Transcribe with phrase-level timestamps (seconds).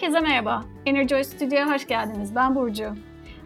[0.00, 0.64] Herkese merhaba.
[0.86, 2.34] Enerjoy Stüdyo'ya hoş geldiniz.
[2.34, 2.94] Ben Burcu.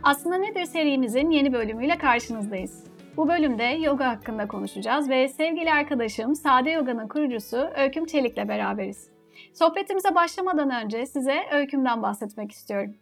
[0.03, 2.85] Aslında Nedir serimizin yeni bölümüyle karşınızdayız.
[3.17, 9.11] Bu bölümde yoga hakkında konuşacağız ve sevgili arkadaşım Sade Yoga'nın kurucusu Öyküm Çelik'le beraberiz.
[9.55, 12.95] Sohbetimize başlamadan önce size Öyküm'den bahsetmek istiyorum.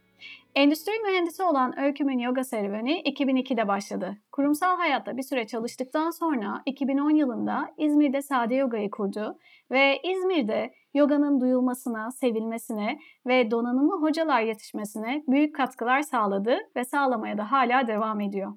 [0.54, 4.16] Endüstri mühendisi olan Öyküm'ün yoga serüveni 2002'de başladı.
[4.32, 9.38] Kurumsal hayatta bir süre çalıştıktan sonra 2010 yılında İzmir'de Sade Yoga'yı kurdu
[9.70, 17.52] ve İzmir'de yoganın duyulmasına, sevilmesine ve donanımlı hocalar yetişmesine büyük katkılar sağladı ve sağlamaya da
[17.52, 18.52] hala devam ediyor.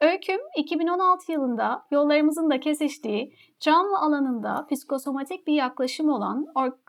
[0.00, 6.46] Öyküm 2016 yılında yollarımızın da kesiştiği travma alanında psikosomatik bir yaklaşım olan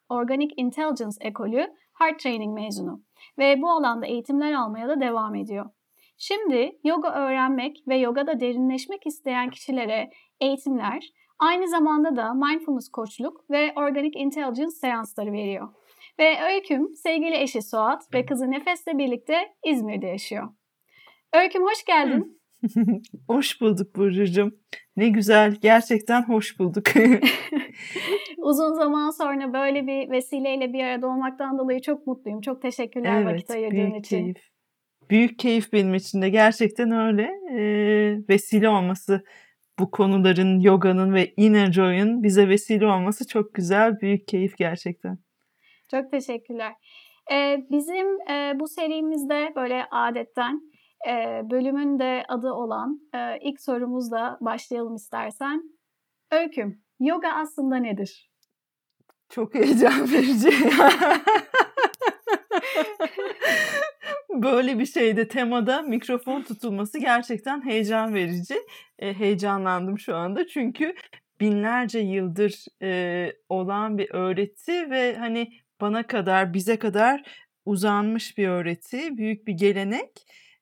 [0.09, 1.67] Organic Intelligence ekolü
[1.99, 3.06] Heart Training mezunu
[3.39, 5.69] ve bu alanda eğitimler almaya da devam ediyor.
[6.17, 10.09] Şimdi yoga öğrenmek ve yogada derinleşmek isteyen kişilere
[10.41, 15.69] eğitimler, aynı zamanda da mindfulness koçluk ve organic intelligence seansları veriyor.
[16.19, 20.49] Ve Öyküm sevgili eşi Suat ve kızı Nefes'le birlikte İzmir'de yaşıyor.
[21.33, 22.41] Öyküm hoş geldin.
[23.27, 24.51] hoş bulduk Burcu'cum.
[24.97, 26.83] Ne güzel, gerçekten hoş bulduk.
[28.37, 32.41] Uzun zaman sonra böyle bir vesileyle bir arada olmaktan dolayı çok mutluyum.
[32.41, 34.17] Çok teşekkürler evet, vakit ayırdığın büyük için.
[34.17, 34.37] Keyif.
[35.09, 37.29] Büyük keyif benim için de gerçekten öyle.
[37.51, 39.23] Ee, vesile olması
[39.79, 44.01] bu konuların, yoganın ve inner joy'un bize vesile olması çok güzel.
[44.01, 45.17] Büyük keyif gerçekten.
[45.91, 46.73] Çok teşekkürler.
[47.31, 50.61] Ee, bizim e, bu serimizde böyle adetten
[51.07, 55.63] e, bölümün de adı olan e, ilk sorumuzla başlayalım istersen.
[56.31, 58.31] Öyküm, yoga aslında nedir?
[59.29, 60.49] Çok heyecan verici.
[64.29, 68.55] Böyle bir şeyde temada mikrofon tutulması gerçekten heyecan verici.
[68.99, 70.95] E, heyecanlandım şu anda çünkü
[71.39, 75.51] binlerce yıldır e, olan bir öğreti ve hani
[75.81, 77.23] bana kadar bize kadar
[77.65, 80.11] uzanmış bir öğreti, büyük bir gelenek.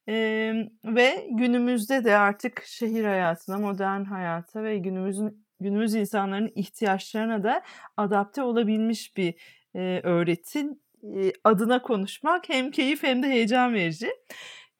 [0.09, 0.53] Ee,
[0.85, 7.63] ve günümüzde de artık şehir hayatına, modern hayata ve günümüzün günümüz insanların ihtiyaçlarına da
[7.97, 9.35] adapte olabilmiş bir
[9.75, 10.59] e, öğreti
[11.03, 14.09] e, adına konuşmak hem keyif hem de heyecan verici.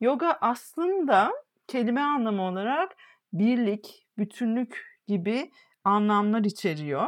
[0.01, 1.31] Yoga aslında
[1.67, 2.95] kelime anlamı olarak
[3.33, 5.51] birlik, bütünlük gibi
[5.83, 7.07] anlamlar içeriyor.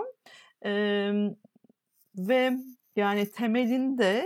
[0.65, 0.71] E,
[2.17, 2.51] ve
[2.95, 4.25] yani temelinde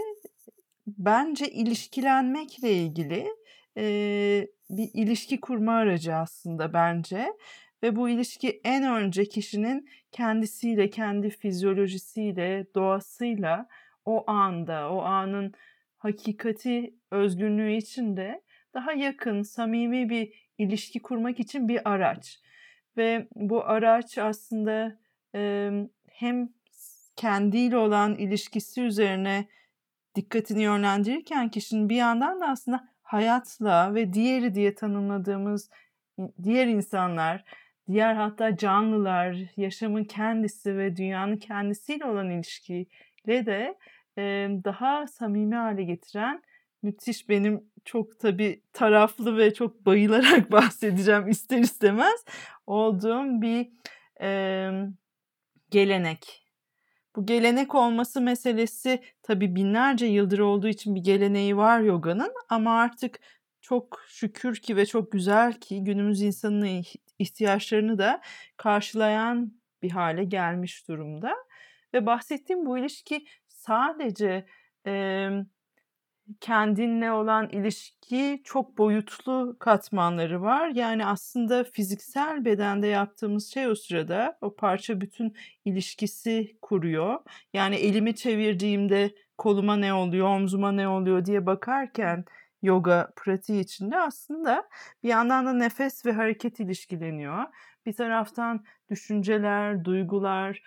[0.87, 3.27] bence ilişkilenmekle ilgili
[3.77, 3.83] e,
[4.69, 7.27] bir ilişki kurma aracı aslında bence.
[7.83, 13.67] Ve bu ilişki en önce kişinin kendisiyle, kendi fizyolojisiyle, doğasıyla
[14.05, 15.53] o anda, o anın
[15.97, 18.41] hakikati, özgünlüğü içinde
[18.73, 22.39] daha yakın, samimi bir ilişki kurmak için bir araç.
[22.97, 24.99] Ve bu araç aslında
[25.35, 25.71] e,
[26.11, 26.49] hem
[27.15, 29.47] kendiyle olan ilişkisi üzerine
[30.15, 35.69] dikkatini yönlendirirken kişinin bir yandan da aslında hayatla ve diğeri diye tanımladığımız
[36.43, 37.43] diğer insanlar,
[37.87, 43.77] diğer hatta canlılar, yaşamın kendisi ve dünyanın kendisiyle olan ilişkiyle de
[44.17, 46.41] e, daha samimi hale getiren
[46.83, 52.25] müthiş benim çok tabi taraflı ve çok bayılarak bahsedeceğim ister istemez
[52.67, 53.69] olduğum bir
[54.21, 54.69] e,
[55.71, 56.50] gelenek
[57.15, 63.19] bu gelenek olması meselesi tabi binlerce yıldır olduğu için bir geleneği var yoganın ama artık
[63.61, 66.83] çok şükür ki ve çok güzel ki günümüz insanının
[67.19, 68.21] ihtiyaçlarını da
[68.57, 71.35] karşılayan bir hale gelmiş durumda.
[71.93, 74.45] Ve bahsettiğim bu ilişki sadece
[74.87, 75.27] e,
[76.39, 80.67] kendinle olan ilişki çok boyutlu katmanları var.
[80.69, 87.19] Yani aslında fiziksel bedende yaptığımız şey o sırada o parça bütün ilişkisi kuruyor.
[87.53, 92.25] Yani elimi çevirdiğimde koluma ne oluyor, omzuma ne oluyor diye bakarken
[92.61, 94.69] yoga pratiği içinde aslında
[95.03, 97.43] bir yandan da nefes ve hareket ilişkileniyor.
[97.85, 100.61] Bir taraftan düşünceler, duygular,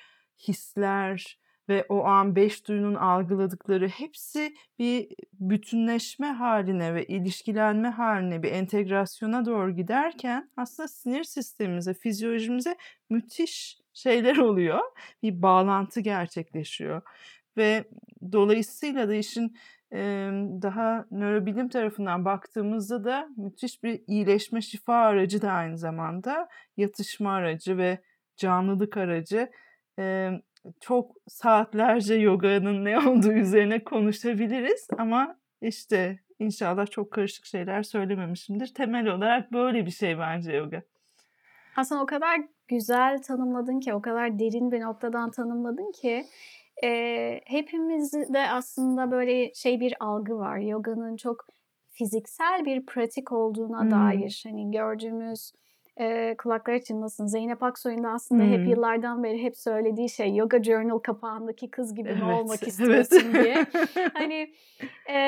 [0.48, 1.38] hisler,
[1.68, 9.46] ve o an beş duyunun algıladıkları hepsi bir bütünleşme haline ve ilişkilenme haline bir entegrasyona
[9.46, 12.76] doğru giderken aslında sinir sistemimize, fizyolojimize
[13.10, 14.80] müthiş şeyler oluyor.
[15.22, 17.02] Bir bağlantı gerçekleşiyor.
[17.56, 17.84] Ve
[18.32, 19.56] dolayısıyla da işin
[20.62, 27.78] daha nörobilim tarafından baktığımızda da müthiş bir iyileşme şifa aracı da aynı zamanda yatışma aracı
[27.78, 27.98] ve
[28.36, 29.50] canlılık aracı
[30.80, 38.74] çok saatlerce yoganın ne olduğu üzerine konuşabiliriz ama işte inşallah çok karışık şeyler söylememişimdir.
[38.74, 40.82] Temel olarak böyle bir şey bence yoga.
[41.76, 46.24] Aslında o kadar güzel tanımladın ki, o kadar derin bir noktadan tanımladın ki
[46.84, 50.58] e, hepimizde aslında böyle şey bir algı var.
[50.58, 51.46] Yoga'nın çok
[51.90, 53.90] fiziksel bir pratik olduğuna hmm.
[53.90, 55.52] dair hani gördüğümüz
[56.00, 57.26] e, kulakları çınlasın.
[57.26, 58.52] Zeynep Aksoy'un da aslında hmm.
[58.52, 63.22] hep yıllardan beri hep söylediği şey yoga journal kapağındaki kız gibi evet, mi olmak istiyorsun
[63.34, 63.44] evet.
[63.44, 63.66] diye.
[64.14, 64.52] hani
[65.10, 65.18] e,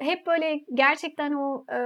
[0.00, 1.80] hep böyle gerçekten o e,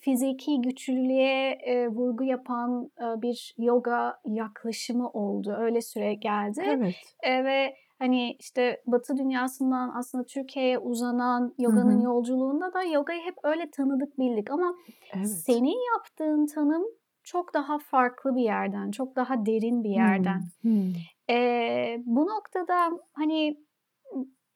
[0.00, 5.56] fiziki güçlülüğe e, vurgu yapan e, bir yoga yaklaşımı oldu.
[5.58, 6.62] Öyle süre geldi.
[6.66, 6.94] Evet.
[7.22, 12.04] E, ve hani işte Batı dünyasından aslında Türkiye'ye uzanan yoganın Hı-hı.
[12.04, 14.74] yolculuğunda da yogayı hep öyle tanıdık bildik ama
[15.14, 15.28] evet.
[15.28, 16.84] senin yaptığın tanım
[17.24, 20.40] çok daha farklı bir yerden, çok daha derin bir yerden.
[20.62, 20.92] Hmm.
[21.30, 23.56] Ee, bu noktada hani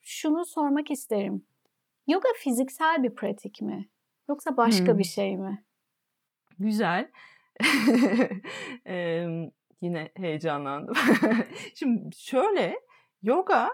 [0.01, 1.47] şunu sormak isterim.
[2.07, 3.89] Yoga fiziksel bir pratik mi?
[4.29, 4.99] Yoksa başka hmm.
[4.99, 5.65] bir şey mi?
[6.59, 7.11] Güzel.
[8.87, 9.27] ee,
[9.81, 10.95] yine heyecanlandım.
[11.75, 12.81] Şimdi şöyle
[13.23, 13.71] yoga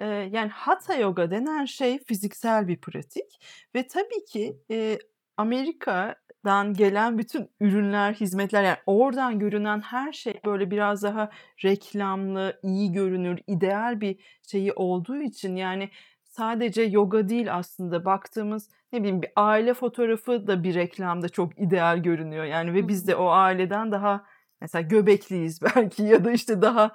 [0.00, 3.40] e, yani hatha yoga denen şey fiziksel bir pratik
[3.74, 4.98] ve tabii ki e,
[5.36, 11.30] Amerika'dan gelen bütün ürünler, hizmetler yani oradan görünen her şey böyle biraz daha
[11.64, 15.90] reklamlı, iyi görünür, ideal bir şeyi olduğu için yani
[16.24, 21.98] sadece yoga değil aslında baktığımız ne bileyim bir aile fotoğrafı da bir reklamda çok ideal
[21.98, 22.44] görünüyor.
[22.44, 24.24] Yani ve biz de o aileden daha
[24.66, 26.92] mesela göbekliyiz belki ya da işte daha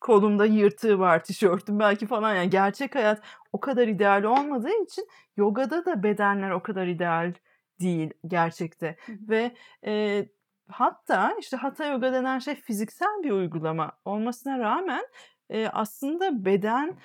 [0.00, 2.34] kolumda yırtığı var tişörtüm belki falan.
[2.34, 3.22] Yani gerçek hayat
[3.52, 7.34] o kadar ideal olmadığı için yogada da bedenler o kadar ideal
[7.80, 8.96] değil gerçekte.
[9.08, 9.54] Ve
[9.86, 10.24] e,
[10.68, 15.04] hatta işte hatha yoga denen şey fiziksel bir uygulama olmasına rağmen
[15.50, 16.98] e, aslında beden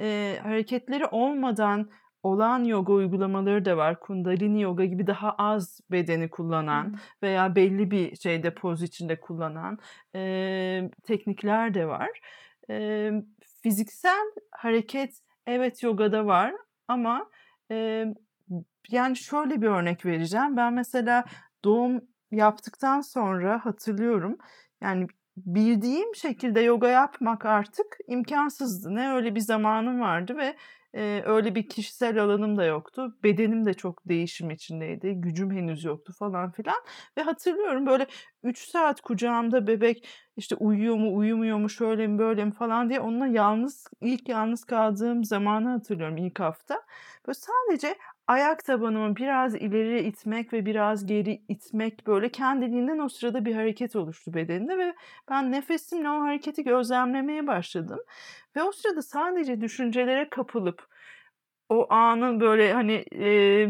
[0.00, 1.90] e, hareketleri olmadan
[2.28, 4.00] olan yoga uygulamaları da var.
[4.00, 6.98] Kundalini yoga gibi daha az bedeni kullanan hmm.
[7.22, 9.78] veya belli bir şeyde poz içinde kullanan
[10.14, 12.20] e, teknikler de var.
[12.70, 13.10] E,
[13.62, 15.14] fiziksel hareket
[15.46, 16.54] evet yogada var
[16.88, 17.30] ama
[17.70, 18.06] e,
[18.90, 20.56] yani şöyle bir örnek vereceğim.
[20.56, 21.24] Ben mesela
[21.64, 22.00] doğum
[22.30, 24.38] yaptıktan sonra hatırlıyorum.
[24.82, 25.06] Yani
[25.46, 28.94] bildiğim şekilde yoga yapmak artık imkansızdı.
[28.94, 30.56] Ne öyle bir zamanım vardı ve
[30.94, 33.16] e, öyle bir kişisel alanım da yoktu.
[33.22, 35.12] Bedenim de çok değişim içindeydi.
[35.14, 36.76] Gücüm henüz yoktu falan filan.
[37.18, 38.06] Ve hatırlıyorum böyle
[38.42, 43.00] 3 saat kucağımda bebek işte uyuyor mu uyumuyor mu şöyle mi böyle mi falan diye
[43.00, 46.82] onunla yalnız ilk yalnız kaldığım zamanı hatırlıyorum ilk hafta.
[47.26, 53.44] Böyle sadece ayak tabanımı biraz ileri itmek ve biraz geri itmek böyle kendiliğinden o sırada
[53.44, 54.94] bir hareket oluştu bedeninde ve
[55.30, 58.00] ben nefesimle o hareketi gözlemlemeye başladım.
[58.56, 60.86] Ve o sırada sadece düşüncelere kapılıp
[61.68, 63.68] o anın böyle hani e,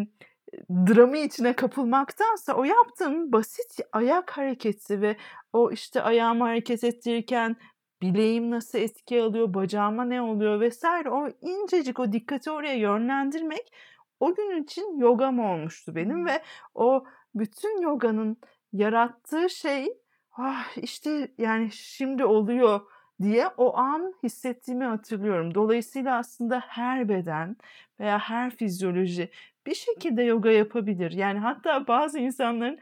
[0.70, 5.16] dramı içine kapılmaktansa o yaptığım basit ayak hareketi ve
[5.52, 7.56] o işte ayağımı hareket ettirirken
[8.02, 13.72] bileğim nasıl etki alıyor, bacağıma ne oluyor vesaire o incecik o dikkati oraya yönlendirmek
[14.20, 16.42] o gün için yogam olmuştu benim ve
[16.74, 17.04] o
[17.34, 18.36] bütün yoganın
[18.72, 19.88] yarattığı şey
[20.32, 22.80] ah işte yani şimdi oluyor
[23.22, 25.54] diye o an hissettiğimi hatırlıyorum.
[25.54, 27.56] Dolayısıyla aslında her beden
[28.00, 29.30] veya her fizyoloji
[29.66, 31.12] bir şekilde yoga yapabilir.
[31.12, 32.78] Yani hatta bazı insanların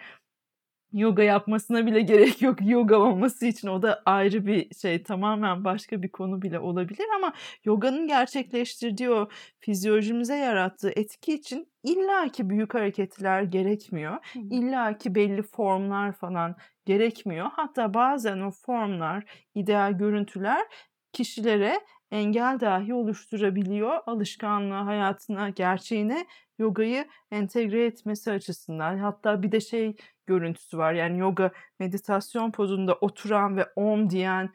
[0.96, 6.02] yoga yapmasına bile gerek yok yoga olması için o da ayrı bir şey tamamen başka
[6.02, 7.32] bir konu bile olabilir ama
[7.64, 9.28] yoganın gerçekleştirdiği o
[9.60, 14.16] fizyolojimize yarattığı etki için illaki büyük hareketler gerekmiyor.
[14.34, 17.46] illaki belli formlar falan gerekmiyor.
[17.52, 19.24] Hatta bazen o formlar,
[19.54, 20.66] ideal görüntüler
[21.12, 23.98] kişilere engel dahi oluşturabiliyor.
[24.06, 26.26] Alışkanlığı hayatına, gerçeğine
[26.58, 28.98] yogayı entegre etmesi açısından.
[28.98, 29.96] Hatta bir de şey
[30.26, 30.92] görüntüsü var.
[30.92, 34.50] Yani yoga meditasyon pozunda oturan ve om diyen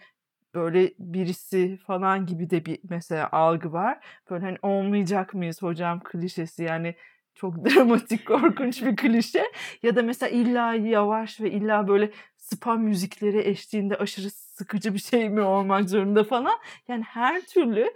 [0.55, 3.99] böyle birisi falan gibi de bir mesela algı var.
[4.29, 6.95] Böyle hani olmayacak mıyız hocam klişesi yani
[7.35, 9.43] çok dramatik, korkunç bir klişe.
[9.83, 15.29] Ya da mesela illa yavaş ve illa böyle spa müzikleri eşliğinde aşırı sıkıcı bir şey
[15.29, 16.59] mi olmak zorunda falan.
[16.87, 17.93] Yani her türlü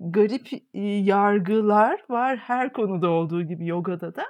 [0.00, 0.48] garip
[1.06, 4.24] yargılar var her konuda olduğu gibi yogada da.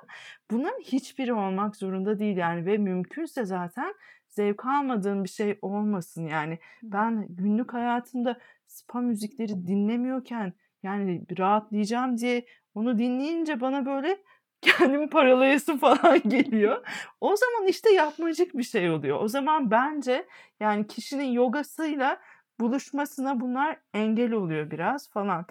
[0.51, 3.95] Bunların hiçbiri olmak zorunda değil yani ve mümkünse zaten
[4.29, 6.59] zevk almadığın bir şey olmasın yani.
[6.83, 14.19] Ben günlük hayatımda spa müzikleri dinlemiyorken yani rahatlayacağım diye onu dinleyince bana böyle
[14.61, 16.87] kendimi paralayasın falan geliyor.
[17.21, 19.21] O zaman işte yapmacık bir şey oluyor.
[19.21, 20.27] O zaman bence
[20.61, 22.21] yani kişinin yogasıyla
[22.61, 25.47] buluşmasına bunlar engel oluyor biraz falan.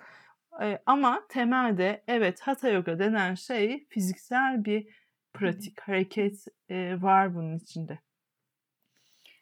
[0.85, 4.87] Ama temelde evet hatha yoga denen şey fiziksel bir
[5.33, 7.99] pratik, hareket e, var bunun içinde.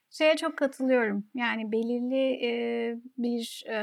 [0.09, 1.27] Şeye çok katılıyorum.
[1.35, 2.51] Yani belirli e,
[3.17, 3.75] bir e,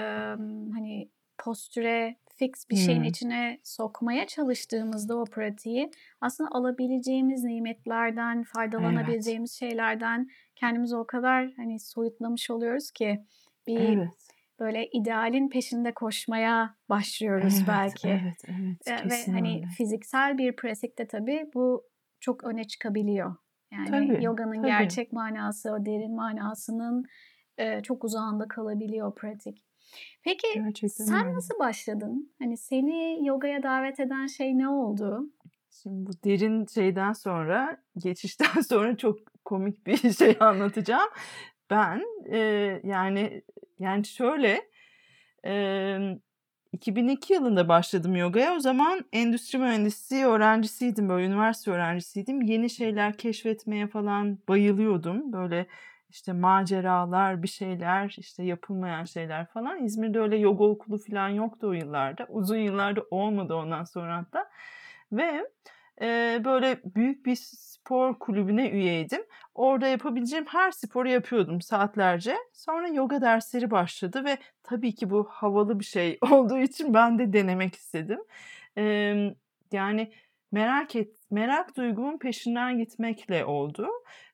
[0.74, 3.08] hani postüre fix bir şeyin Hımm.
[3.08, 8.48] içine sokmaya çalıştığımızda o pratiği aslında alabileceğimiz nimetlerden, Evet.
[8.48, 13.24] faydalanabileceğimiz şeylerden kendimizi o kadar hani soyutlamış oluyoruz ki
[13.66, 14.28] bir Evet.
[14.61, 18.09] böyle idealin peşinde koşmaya başlıyoruz Evet, belki.
[18.09, 19.11] evet, evet.
[19.11, 19.66] Ve hani öyle.
[19.76, 21.85] fiziksel bir pratikte tabii bu
[22.21, 23.37] çok öne çıkabiliyor.
[23.73, 24.66] Yani Tabii, yoganın tabii.
[24.66, 27.04] gerçek manası, o derin manasının
[27.59, 29.64] eee, çok uzağında kalabiliyor pratik.
[30.23, 31.37] Peki Gerçekten sen öyle.
[31.37, 32.33] nasıl başladın?
[32.38, 35.30] Hani seni yogaya davet eden şey ne oldu?
[35.83, 41.09] Şimdi bu derin şeyden sonra, geçişten sonra çok komik bir şey anlatacağım.
[41.71, 43.42] Ben, eee, yani
[43.78, 44.61] yani şöyle,
[45.44, 46.18] emm,
[46.73, 48.54] 2002 yılında başladım yogaya.
[48.56, 52.42] O zaman endüstri mühendisliği öğrencisiydim, böyle üniversite öğrencisiydim.
[52.42, 55.33] Yeni şeyler keşfetmeye falan bayılıyordum.
[55.33, 55.66] Böyle,
[56.11, 59.85] işte, maceralar, bir şeyler, işte, yapılmayan şeyler falan.
[59.85, 62.26] İzmir'de öyle yoga okulu falan yoktu o yıllarda.
[62.28, 64.50] Uzun yıllar da olmadı ondan sonra hatta
[65.12, 65.49] ve,
[66.00, 69.22] eee, böyle büyük bir spor kulübüne üyeydim.
[69.54, 72.36] Orada yapabileceğim her sporu yapıyordum saatlerce.
[72.52, 77.32] Sonra yoga dersleri başladı ve tabii ki bu havalı bir şey olduğu için ben de
[77.32, 78.20] denemek istedim.
[78.76, 79.34] Emm,
[79.72, 80.12] yani
[80.52, 83.88] merak et merak duygumun peşinden gitmekle oldu.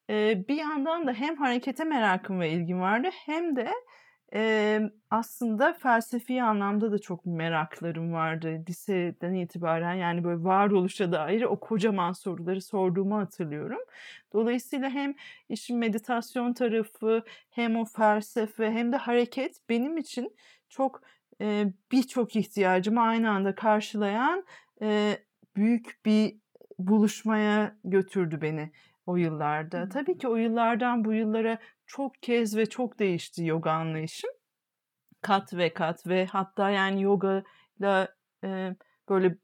[0.09, 3.71] Eee, bir yandan da hem harekete merakım ve ilgim vardı hem de,
[4.33, 9.95] emm, aslında felsefi anlamda da çok meraklarım vardı liseden itibaren.
[9.95, 13.79] Yani, böyle, varoluşa dair o kocaman soruları sorduğumu hatırlıyorum.
[14.33, 15.15] Dolayısıyla hem
[15.49, 20.37] işin meditasyon tarafı hem o felsefe hem de hareket benim için
[20.69, 21.03] çok,
[21.41, 24.45] eee, birçok ihtiyacımı aynı anda karşılayan,
[24.81, 25.25] eee,
[25.57, 26.37] büyük bir
[26.79, 28.73] buluşmaya götürdü beni
[29.07, 29.89] o yıllarda.
[29.89, 31.59] Tabii ki o yıllardan bu yıllara
[31.91, 34.31] çok kez ve çok değişti yoga anlayışım.
[35.23, 38.09] Kat ve kat ve hatta, yani, yogayla,
[38.45, 38.77] eee,
[39.09, 39.37] böyle,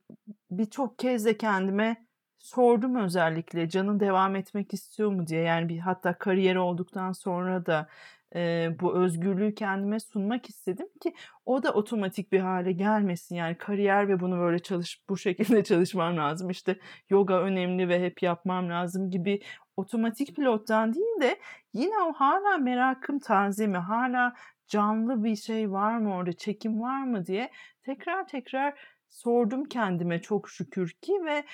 [0.51, 2.07] birçok kez de kendime
[2.39, 5.43] sordum özellikle canın devam etmek istiyor mu diye.
[5.43, 7.89] Yani, bir hatta kariyer olduktan sonra da,
[8.35, 11.15] eee, bu özgürlüğü kendime sunmak istedim ki
[11.47, 13.37] o da otomatik bir hâle gelmesin.
[13.37, 16.79] Yani, kariyer ve bunu böyle çalış bu şekilde çalışmam lazım, işte,
[17.11, 19.41] yoga önemli ve hep yapmam lazım gibi
[19.77, 21.39] otomatik pilottan değil de
[21.73, 24.35] yine o hâlâ merakım taze mi, hâlâ
[24.69, 27.51] canlı bir şey var mı orada, çekim var mı diye
[27.83, 28.75] tekrar tekrar
[29.09, 31.45] sordum kendime çok şükür ki ve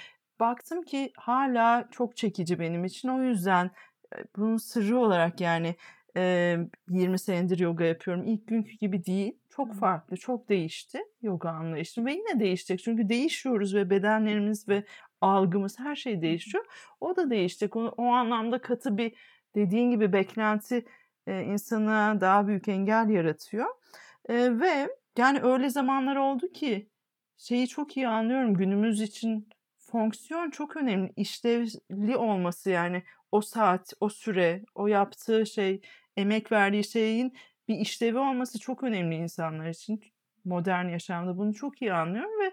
[0.41, 3.09] baktım ki hâlâ çok çekici benim için.
[3.09, 3.71] O yüzden,
[4.17, 5.77] eee, bunun sırrı olarak, yani,
[6.17, 8.25] eee, 20 senedir yoga yapıyorum.
[8.25, 12.81] İlk günkü gibi değil, çok farklı, çok değişti yoga anlayışım ve yine değişecek.
[12.85, 14.85] Çünkü değişiyoruz ve bedenlerimiz ve
[15.23, 16.65] algımız, her şey değişiyor.
[17.01, 17.77] O da değişecek.
[17.77, 19.13] O o anlamda katı bir,
[19.57, 20.85] dediğin gibi beklenti,
[21.29, 23.67] eee, insana daha büyük engel yaratıyor,
[24.29, 24.89] eee, ve
[25.19, 26.89] yani öyle zamanlar oldu ki
[27.39, 29.49] şeyi çok iyi anlıyorum, günümüz için
[29.79, 31.13] fonksiyon çok önemli.
[31.17, 33.03] İşlevli olması, yani,
[33.33, 35.81] o saat, o süre, o yaptığı şey,
[36.17, 37.35] emek verdiği şeyin
[37.69, 40.03] bir işlevi olması çok önemli insanlar için.
[40.45, 42.53] Modern yaşamda bunu çok iyi anlıyorum ve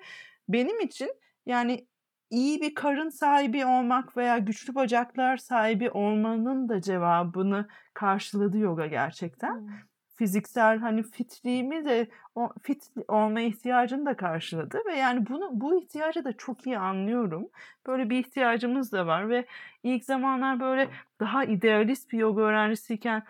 [0.49, 1.11] benim için,
[1.45, 1.87] yani,
[2.29, 9.53] iyi bir karın sahibi olmak veya güçlü bacaklar sahibi olmanın da cevabını karşıladı yoga gerçekten.
[9.53, 9.69] Hımm.
[10.15, 16.23] Fiziksel, hani, fitliğimi de o fit olma ihtiyacını da karşıladı ve, yani, bunu bu ihtiyacı
[16.25, 17.49] da çok iyi anlıyorum.
[17.87, 19.45] Böyle bir ihtiyacımız da var ve
[19.83, 23.23] ilk zamanlar, böyle, daha idealist bir yoga öğrencisiyken,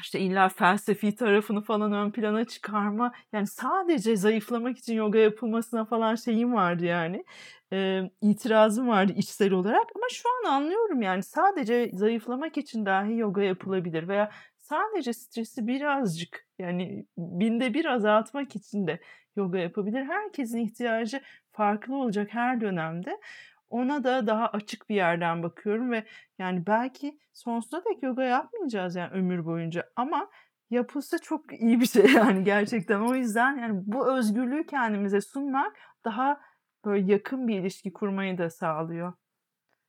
[0.00, 6.14] işte, illa felsefi tarafını falan ön plana çıkarma, yani, sadece zayıflamak için yoga yapılmasına falan
[6.14, 7.24] şeyim vardı, yani,
[7.72, 13.42] eee, itirazım vardı içsel olarak ama şu an anlıyorum, yani, sadece zayıflamak için dahi yoga
[13.42, 19.00] yapılabilir veya sadece stresi birazcık, yani, binde bir azaltmak için de
[19.36, 20.04] yoga yapabilir.
[20.04, 21.20] Herkesin ihtiyacı
[21.52, 23.18] farklı olacak her dönemde.
[23.70, 26.04] Ona da daha açık bir yerden bakıyorum ve,
[26.38, 30.30] yani, belki sonsuza dek yoga yapmayacağız, yani, ömür boyunca ama
[30.70, 33.00] yapılsa çok iyi bir şey, yani, gerçekten.
[33.00, 36.40] O yüzden, yani, bu özgürlüğü kendimize sunmak daha,
[36.84, 39.12] böyle, yakın bir ilişki kurmayı da sağlıyor.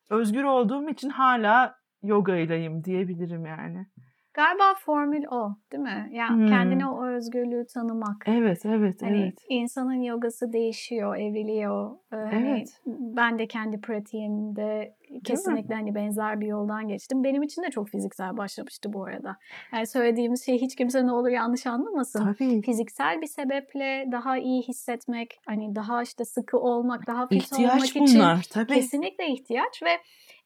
[0.10, 3.88] Özgür olduğum için hâlâ yogaylayım diyebilirim, yani.
[4.34, 6.10] Galiba formül o, değil mi?
[6.12, 6.94] Ya, kendine Hımm.
[6.94, 8.24] o özgürlüğü tanımak.
[8.28, 9.38] Evet, evet, Hani, evet.
[9.50, 11.92] insanın yogası değişiyor, evriliyor.
[12.14, 12.82] Eee, hani, Evet.
[12.86, 17.24] ben de kendi pratiğimde kesinlikle, hani, benzer bir yoldan geçtim.
[17.24, 19.38] Benim için de çok fiziksel başlamıştı bu arada.
[19.74, 22.34] Yani, söylediğimiz şeyi hiç kimse ne olur yanlış anlamasın.
[22.34, 22.62] Tabii.
[22.62, 27.86] Fiziksel bir sebeple daha iyi hissetmek, hani, daha, işte, sıkı olmak, daha fit İhtiyaç olmak
[27.96, 28.74] için bunlar, tabii.
[28.74, 29.90] kesinlikle ihtiyaç ve,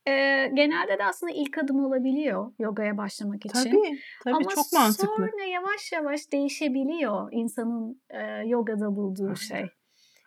[0.08, 3.70] Eee, genelde de aslında ilk adım olabiliyor yogaya başlamak için.
[3.72, 5.30] Tabii, tabii Ama çok mantıklı.
[5.30, 9.70] sonra yavaş yavaş değişebiliyor insanın, eee, yogada bulduğu şey.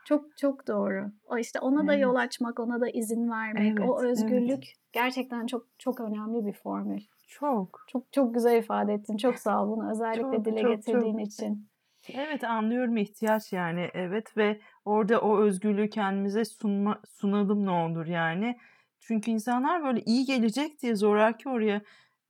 [0.05, 1.13] Çok çok doğru.
[1.29, 2.17] O işte ona da yol Evet.
[2.17, 4.11] açmak, ona da izin vermek, o Evet, evet.
[4.11, 7.01] özgürlük gerçekten çok çok önemli bir formül.
[7.29, 7.85] Çok.
[7.89, 9.17] Çok çok güzel ifade ettin.
[9.17, 11.27] Çok sağ ol bunu özellikle Çok, dile çok, getirdiğin çok.
[11.27, 11.71] için.
[12.15, 18.59] Evet, anlıyorum ihtiyaç yani, evet ve orada o özgürlüğü kendimize sunma sunalım ne olur yani.
[19.01, 21.81] Çünkü insanlar böyle iyi gelecek diye zoraki oraya,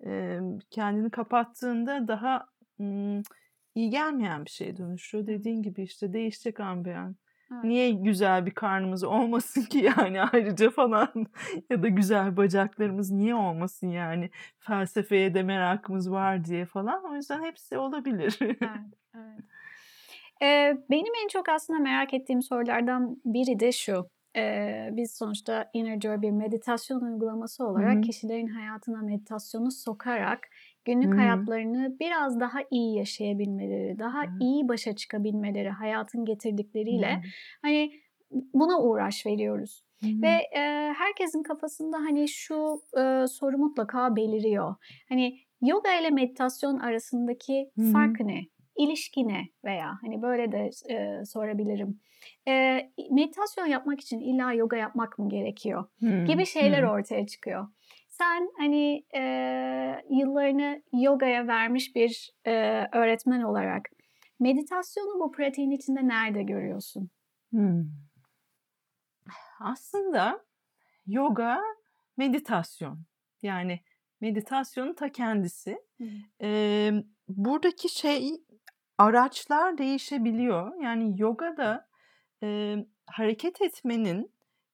[0.00, 2.46] emm, kendini kapattığında daha,
[2.80, 3.22] ımm,
[3.74, 5.26] iyi gelmeyen bir şeye dönüşüyor.
[5.26, 7.16] Dediğin gibi işte değişecek an be an.
[7.52, 7.64] Evet.
[7.64, 11.26] Niye güzel bir karnımız olmasın ki yani ayrıca falan
[11.70, 17.04] ya da güzel bacaklarımız niye olmasın yani felsefeye de merakımız var diye falan.
[17.12, 18.38] O yüzden hepsi olabilir.
[18.40, 18.60] Evet,
[19.14, 19.40] evet.
[20.42, 24.10] Eee, benim en çok aslında merak ettiğim sorulardan biri de şu.
[24.36, 28.02] Eee, biz sonuçta Inner Joy bir meditasyon uygulaması olarak hı.
[28.02, 30.40] kişilerin hayatına meditasyonu sokarak
[30.84, 31.16] günlük hı.
[31.16, 34.32] hayatlarını biraz daha iyi yaşayabilmeleri, daha Evet.
[34.40, 37.32] iyi başa çıkabilmeleri hayatın getirdikleriyle hı.
[37.62, 37.92] hani
[38.54, 39.84] buna uğraş veriyoruz.
[40.00, 40.24] Hı hı.
[40.24, 44.74] Ve, eee, herkesin kafasında hani şu, eee, soru mutlaka beliriyor.
[45.08, 47.90] Hani yoga ile meditasyon arasındaki Hı hı.
[47.92, 48.40] fark ne?
[48.80, 49.48] İlişki ne?
[49.64, 52.00] Veya hani böyle de eee, sorabilirim.
[52.46, 55.84] Eee, meditasyon yapmak için illa yoga yapmak mı gerekiyor?
[56.00, 56.24] Hıı.
[56.24, 56.90] Gibi şeyler Hıı.
[56.90, 57.68] ortaya çıkıyor.
[58.08, 63.88] Sen hani, eee, yıllarını yogaya vermiş bir, eee, öğretmen olarak
[64.40, 67.10] meditasyonu bu pratiğin içinde nerede görüyorsun?
[67.50, 67.92] Hımm.
[69.60, 70.44] Aslında
[71.06, 71.60] yoga
[72.16, 73.04] meditasyon.
[73.42, 73.80] Yani
[74.20, 75.78] meditasyonun ta kendisi.
[75.98, 76.04] Hı.
[76.46, 78.30] Emm, buradaki şey
[79.00, 80.82] araçlar değişebiliyor.
[80.82, 81.88] Yani yogada,
[82.42, 84.32] emm, hareket etmenin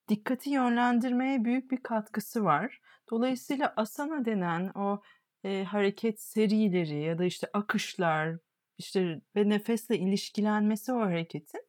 [0.09, 2.81] dikkati yönlendirmeye büyük bir katkısı var.
[3.11, 5.03] Dolayısıyla asana denen o,
[5.45, 8.37] eee, hareket serileri ya da işte akışlar,
[8.79, 11.63] işte ve nefesle ilişkilenmesi o hareketin,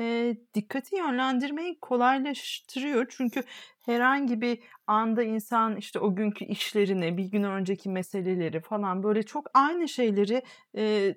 [0.00, 3.06] eee, dikkati yönlendirmeyi kolaylaştırıyor.
[3.10, 3.42] Çünkü
[3.86, 9.46] herhangi bir anda insan işte o günkü işlerini, bir gün önceki meseleleri falan böyle çok
[9.54, 10.42] aynı şeyleri,
[10.74, 11.16] eee,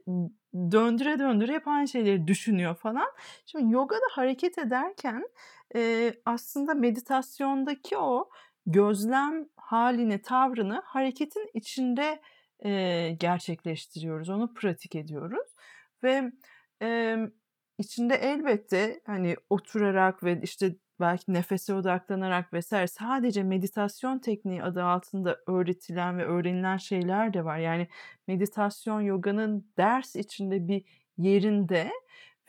[0.72, 3.08] döndüre döndüre hep aynı şeyleri düşünüyor falan.
[3.46, 5.24] Şimdi yogada hareket ederken,
[5.76, 8.30] eee, aslında meditasyondaki o
[8.66, 12.22] gözlem hâlini, tavrını hareketin içinde,
[12.64, 14.30] eee, gerçekleştiriyoruz.
[14.30, 15.48] Onu pratik ediyoruz
[16.04, 16.32] ve,
[16.82, 17.32] emm,
[17.78, 22.74] içinde elbette hani oturarak ve işte belki nefese odaklanarak vs.
[22.92, 27.58] sadece meditasyon tekniği adı altında öğretilen ve öğrenilen şeyler de var.
[27.58, 27.88] Yani
[28.28, 30.84] meditasyon yoganın ders içinde bir
[31.18, 31.92] yerinde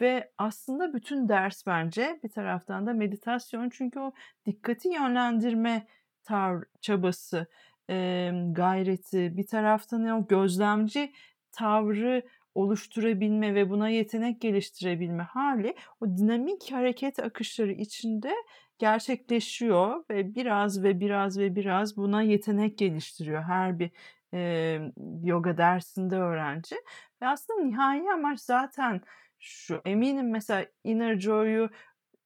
[0.00, 3.70] ve aslında bütün ders bence bir taraftan da meditasyon.
[3.70, 4.12] Çünkü o
[4.46, 5.86] dikkati yönlendirme
[6.24, 7.46] tav çabası,
[7.88, 11.12] emm, gayreti, bir taraftan o gözlemci
[11.52, 12.22] tavrı
[12.58, 18.34] oluşturabilme ve buna yetenek geliştirebilme hâli o dinamik hareket akışları içinde
[18.78, 23.90] gerçekleşiyor ve biraz ve biraz ve biraz buna yetenek geliştiriyor her bir,
[24.32, 24.92] emm,
[25.24, 26.76] yoga dersinde öğrenci
[27.22, 29.00] ve aslında nihai amaç zaten
[29.38, 29.80] şu.
[29.84, 31.70] Eminim mesela Inner Joy'u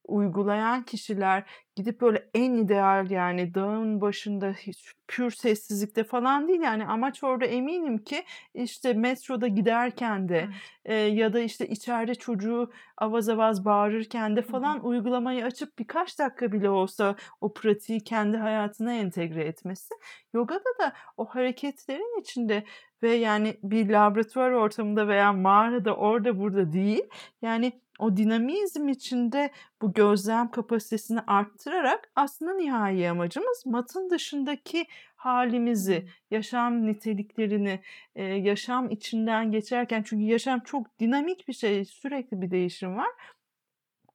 [0.04, 1.44] uygulayan kişiler
[1.76, 7.44] gidip böyle en ideal yani dağın başında hiç pür sessizlikte falan değil yani amaç orada
[7.44, 10.48] eminim ki işte metroda giderken de,
[10.88, 14.52] eee, ya da işte içeride çocuğu avaz avaz bağırırken de Hı hı.
[14.52, 19.94] falan uygulamayı açıp birkaç dakika bile olsa o pratiği kendi hayatına entegre etmesi.
[20.34, 22.64] Yogada da o hareketlerin içinde
[23.02, 27.02] ve yani bir laboratuvar ortamında veya mağarada orada burada değil,
[27.42, 29.50] yani o dinamizm içinde
[29.82, 36.08] bu gözlem kapasitesini arttırarak aslında nihai amacımız matın dışındaki hâlimizi, Hımm.
[36.30, 37.80] yaşam niteliklerini,
[38.16, 43.10] yaşam içinden geçerken çünkü yaşam çok dinamik bir şey, sürekli bir değişim var.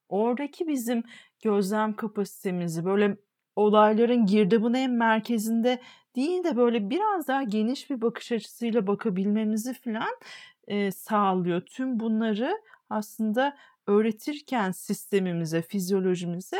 [0.09, 1.03] Oradaki bizim
[1.43, 3.17] gözlem kapasitemizi böyle
[3.55, 5.81] olayların girdabın en merkezinde
[6.15, 10.17] değil de böyle biraz daha geniş bir bakış açısıyla bakabilmemizi filan,
[10.67, 11.61] eee, sağlıyor.
[11.61, 16.59] Tüm bunları aslında öğretirken sistemimize, fizyolojimize,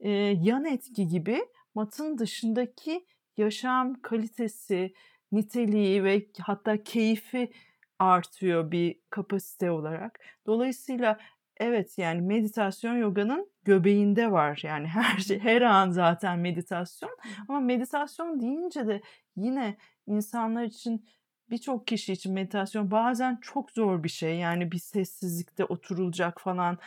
[0.00, 3.06] eee, yan etki gibi matın dışındaki
[3.36, 4.94] yaşam kalitesi,
[5.32, 7.52] niteliği ve hatta keyfi
[7.98, 10.20] artıyor bir kapasite olarak.
[10.46, 11.18] Dolayısıyla
[11.56, 14.60] evet, yani meditasyon yoganın göbeğinde var.
[14.64, 17.16] Yani her şey, her an zaten meditasyon
[17.48, 19.00] ama meditasyon deyince de
[19.36, 21.06] yine insanlar için
[21.50, 24.38] birçok kişi için meditasyon bazen çok zor bir şey.
[24.38, 26.78] Yani bir sessizlikte oturulacak falan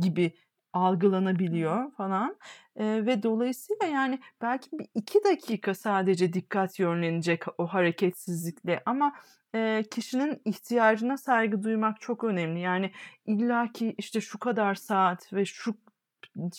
[0.00, 0.32] gibi
[0.72, 2.36] algılanabiliyor falan.
[2.78, 9.12] Eee, ve dolayısıyla, yani, belki bir 2 dakika sadece dikkat yönlenecek o hareketsizlikle ama,
[9.54, 12.60] eee, kişinin ihtiyacına saygı duymak çok önemli.
[12.60, 12.90] Yani,
[13.26, 15.74] illaki, işte, şu kadar saat ve şu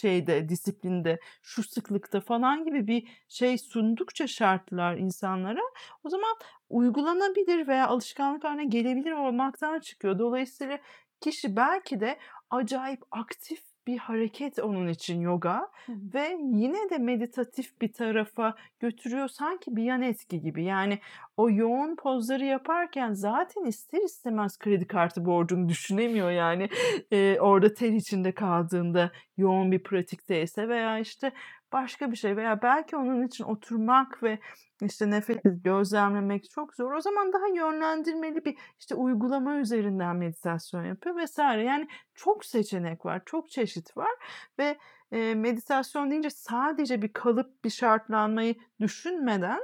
[0.02, 5.62] şeyde, disiplinde, şu sıklıkta falan gibi bir şey sundukça şartlar insanlara
[6.04, 6.36] o zaman
[6.70, 10.20] uygulanabilir veya alışkanlık hâline gelebilir olmaktan çıkıyor.
[10.20, 10.80] Dolayısıyla
[11.22, 15.96] kişi belki de acayip aktif bir hareket onun için yoga Hı hı.
[16.14, 20.64] ve yine de meditatif bir tarafa götürüyor sanki bir yan etki gibi.
[20.64, 21.00] Yani
[21.38, 26.70] o yoğun pozları yaparken zaten ister istemez kredi kartı borcunu düşünemiyor yani.
[27.12, 31.32] Eee, orada ter içinde kaldığında yoğun bir pratikteyse veya, işte,
[31.74, 34.40] başka bir şey veya belki onun için oturmak ve,
[34.82, 36.94] işte, nefesi gözlemlemek çok zor.
[36.94, 41.38] O zaman daha yönlendirmeli bir, işte, uygulama üzerinden meditasyon yapıyor vs.
[41.38, 44.12] Yani çok seçenek var, çok çeşit var
[44.60, 44.78] ve,
[45.12, 49.60] eee, meditasyon deyince sadece bir kalıp, bir şartlanmayı düşünmeden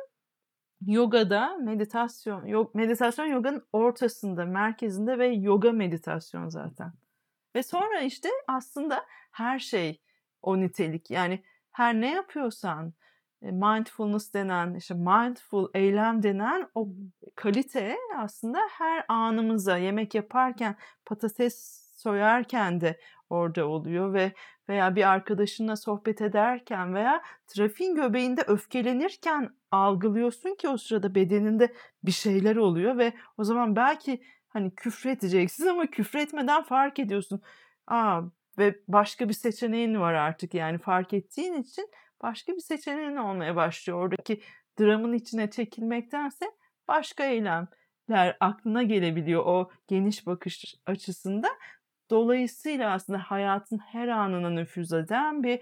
[0.86, 6.94] yogada meditasyon yo meditasyon yoganın ortasında, merkezinde ve yoga meditasyon zaten.
[7.56, 10.02] Ve sonra, işte, aslında her şey
[10.42, 11.12] o nitelik.
[11.12, 11.44] Yani
[11.78, 12.94] her ne yapıyorsan,
[13.42, 16.90] eee, mindfulness denen, işte, mindful eylem denen o
[17.36, 24.32] kalite aslında her anımıza, yemek yaparken, patates soyarken de orada oluyor ve
[24.70, 32.12] veya bir arkadaşınla sohbet ederken veya trafiğin göbeğinde öfkelenirken algılıyorsun ki o sırada bedeninde bir
[32.12, 37.42] şeyler oluyor ve o zaman belki, hani, küfredeceksin ama küfretmeden fark ediyorsun.
[37.88, 38.22] A!
[38.58, 41.90] Ve başka bir seçeneğin var artık, yani, fark ettiğin için
[42.22, 44.00] başka bir seçeneğin olmaya başlıyor.
[44.00, 44.42] Oradaki
[44.80, 46.46] dramın içine çekilmektense
[46.88, 51.48] başka eylemler aklına gelebiliyor o geniş bakış açısında.
[52.12, 55.60] Dolayısıyla aslında hayatın her anına nüfuz eden bir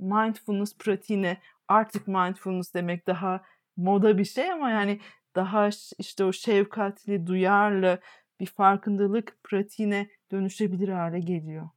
[0.00, 1.36] mindfulness pratiğine
[1.68, 3.42] artık mindfulness demek daha
[3.76, 5.00] moda bir şey ama, yani,
[5.36, 8.00] daha işte, o şefkatli, duyarlı
[8.40, 11.70] bir farkındalık pratiğine dönüşebilir hâle geliyor.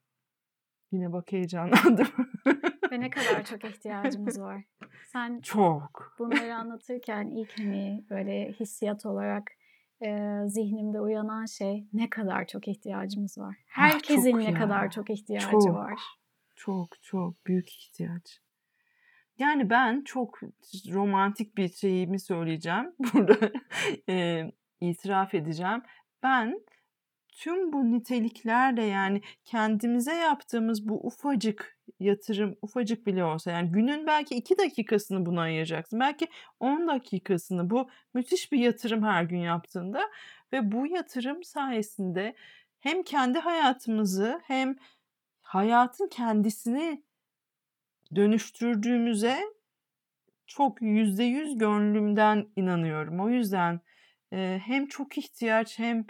[0.95, 2.07] Yine bak heyecanlandım.
[2.91, 4.63] Ve ne kadar çok ihtiyacımız var.
[5.11, 6.15] Sen Çok.
[6.19, 9.51] bunları anlatırken ilk, hani, böyle hissiyat olarak,
[10.01, 13.55] eee, zihnimde uyanan şey ne kadar çok ihtiyacımız var.
[13.57, 14.53] Ah, Herkesin çok ne ya.
[14.53, 15.73] kadar çok ihtiyacı Çok.
[15.75, 15.99] var.
[16.55, 18.39] Çok, çok büyük ihtiyaç.
[19.37, 20.39] Yani, ben çok
[20.91, 22.93] romantik bir şeyimi söyleyeceğim.
[23.13, 23.51] Burada,
[24.07, 25.81] eee, itiraf edeceğim.
[26.23, 26.59] Ben
[27.35, 34.35] tüm bu niteliklerle, yani, kendimize yaptığımız bu ufacık yatırım, ufacık bile olsa, yani, günün belki
[34.35, 35.99] 2 dakikasını buna ayıracaksın.
[35.99, 36.27] Belki
[36.59, 37.69] 10 dakikasını.
[37.69, 40.01] Bu müthiş bir yatırım her gün yaptığında
[40.53, 42.35] ve bu yatırım sayesinde
[42.79, 44.75] hem kendi hayatımızı hem
[45.41, 47.03] hayatın kendisini
[48.15, 49.39] dönüştürdüğümüze
[50.47, 53.19] çok %100 gönlümden inanıyorum.
[53.19, 53.79] O yüzden,
[54.31, 56.05] hem çok ihtiyaç hem,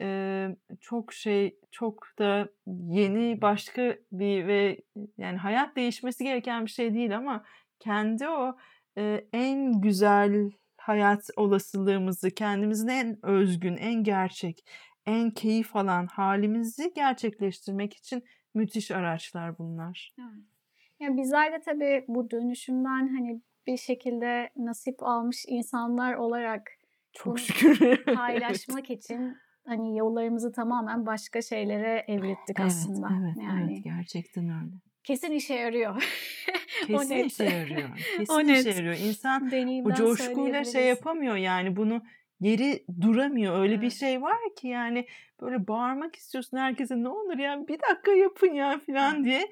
[0.00, 4.78] eee, çok şey, çok da yeni başka bir ve,
[5.18, 7.44] yani, hayat değişmesi gereken bir şey değil ama
[7.80, 8.56] kendi o,
[8.96, 14.68] eee, en güzel hayat olasılığımızı, kendimizin en özgün, en gerçek,
[15.06, 20.12] en keyif alan hâlimizi gerçekleştirmek için müthiş araçlar bunlar.
[20.20, 20.44] Evet.
[21.00, 26.70] Ya, bizler de tabii bu dönüşümden, hani, bir şekilde nasip almış insanlar olarak
[27.12, 27.78] Çok bunu şükür.
[28.06, 28.08] Evet.
[28.12, 33.08] paylaşmak için, hani, yollarımızı tamamen başka şeylere evrittik Evet, aslında.
[33.22, 33.48] evet, evet.
[33.48, 34.72] Yani Gerçekten öyle.
[35.04, 35.94] kesin işe yarıyor.
[36.84, 37.88] O Kesin işe yarıyor.
[38.18, 38.96] Kesin işe yarıyor.
[39.08, 42.02] İnsan Deneyimden coşkuyla şey yapamıyor, yani, bunu
[42.40, 43.60] geri duramıyor.
[43.60, 43.92] Öyle bir Evet.
[43.92, 45.06] şey var ki, yani,
[45.40, 48.84] böyle bağırmak istiyorsun herkese, "Ne olur ya, 1 dakika yapın ya." Evet.
[48.86, 49.50] filan diye.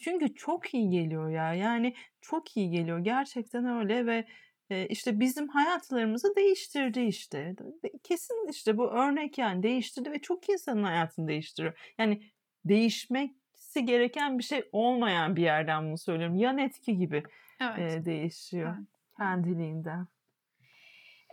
[0.00, 1.54] Çünkü çok iyi geliyor ya.
[1.54, 2.98] Yani, çok iyi geliyor.
[2.98, 4.24] Gerçekten öyle ve,
[4.70, 7.54] işte, bizim hayatlarımızı değiştirdi, işte.
[8.02, 11.78] Kesin, işte, bu örnek, yani, değiştirdi ve çok insanın hayatını değiştiriyor.
[11.98, 12.22] Yani,
[12.64, 16.36] değişmesi gereken bir şey olmayan bir yerden bunu söylüyorum.
[16.36, 17.22] Yan etki gibi,
[17.60, 18.04] Evet.
[18.04, 18.78] değişiyor Evet.
[18.78, 18.86] Evet.
[19.16, 20.06] kendiliğinden.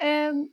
[0.02, 0.50] Emm,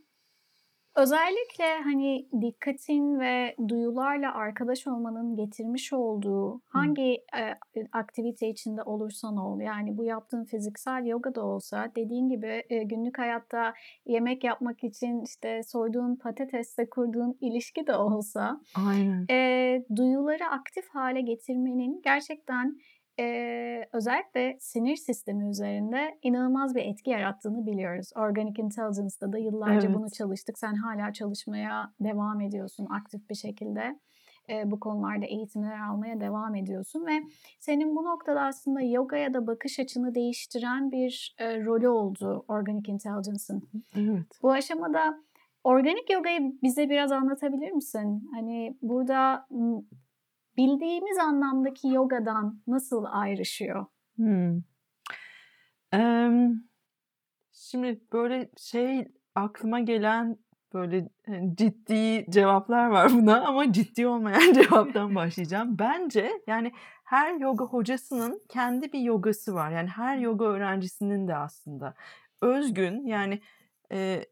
[0.96, 7.58] özellikle, hani, dikkatin ve duyularla arkadaş olmanın getirmiş olduğu hangi, eee,
[7.92, 13.18] aktivite içinde olursan ol, yani, bu yaptığın fiziksel yoga da olsa, dediğin gibi, eee, günlük
[13.18, 13.74] hayatta
[14.06, 19.30] yemek yapmak için, işte, soyduğun patatesle kurduğun ilişki de olsa, Aynen.
[19.30, 22.78] eee, duyuları aktif hâle getirmenin gerçekten,
[23.20, 28.10] eee, özellikle sinir sistemi üzerinde inanılmaz bir etki yarattığını biliyoruz.
[28.16, 30.12] Organic Intelligence'da da yıllarca bunu Evet.
[30.12, 30.58] çalıştık.
[30.58, 33.98] Sen hâlâ çalışmaya devam ediyorsun aktif bir şekilde.
[34.48, 37.22] e, bu konularda eğitimler almaya devam ediyorsun ve
[37.60, 43.62] senin bu noktada aslında yogaya da bakış açını değiştiren bir e, rolü oldu Organic Intelligence'ın.
[43.96, 44.38] Evet.
[44.42, 45.20] Bu aşamada
[45.64, 48.28] organik yogayı bize biraz anlatabilir misin?
[48.34, 49.46] Hani burada
[50.60, 53.86] bildiğimiz anlamdaki yogadan nasıl ayrışıyor?
[54.16, 54.62] Hmm.
[55.92, 56.62] Emm,
[57.52, 60.36] şimdi böyle şey aklıma gelen
[60.74, 65.78] böyle hani ciddi cevaplar var buna ama ciddi olmayan cevaptan başlayacağım.
[65.78, 66.72] Bence yani
[67.04, 69.70] her yoga hocasının kendi bir yogası var.
[69.70, 71.94] Yani her yoga öğrencisinin de aslında
[72.42, 73.40] özgün yani
[73.92, 74.24] e,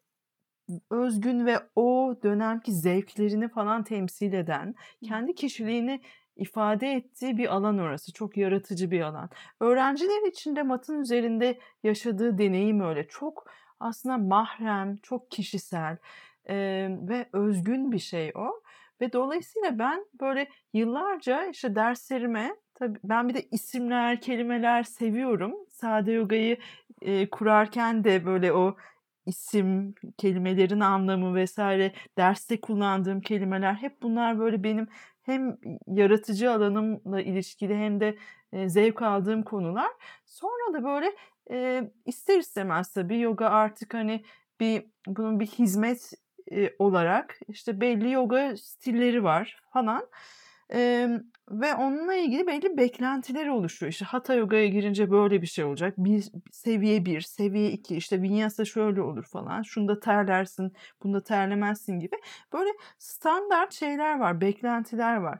[0.90, 6.00] özgün ve o dönemki zevklerini falan temsil eden, kendi kişiliğini
[6.38, 8.12] ifade ettiği bir alan orası.
[8.12, 9.31] Çok yaratıcı bir alan.
[9.61, 13.09] Öğrenciler için de matın üzerinde yaşadığı deneyim öyle.
[13.09, 15.96] Çok aslında mahrem, çok kişisel
[16.48, 16.57] e,
[16.90, 18.62] ve özgün bir şey o.
[19.01, 25.55] Ve dolayısıyla ben böyle yıllarca işte derslerime tabii ben bir de isimler, kelimeler seviyorum.
[25.70, 26.59] Sade yogayı
[27.03, 28.77] e, kurarken de böyle o
[29.28, 34.88] isim, kelimelerin anlamı vesaire derste kullandığım kelimeler hep bunlar böyle benim
[35.22, 38.18] hem yaratıcı alanımla ilişkili hem de
[38.66, 39.90] zevk aldığım konular.
[40.26, 41.12] Sonra da böyle
[41.50, 44.24] e, ister istemez tabii yoga artık hani
[44.60, 46.12] bir bunun bir hizmet
[46.52, 50.08] e, olarak işte belli yoga stilleri var falan.
[50.72, 51.08] E,
[51.50, 53.92] ve onunla ilgili belli beklentileri oluşuyor.
[53.92, 55.94] İşte Hatha Yoga'ya girince böyle bir şey olacak.
[55.96, 59.62] Bir seviye bir, seviye iki, işte Vinyasa şöyle olur falan.
[59.62, 62.16] Şunda terlersin, bunda terlemezsin gibi.
[62.52, 65.38] Böyle standart şeyler var, beklentiler var.